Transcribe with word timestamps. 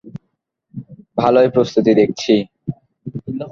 ভালোই 1.17 1.49
প্রস্তুতি 1.49 1.91
দেখছি? 1.93 2.33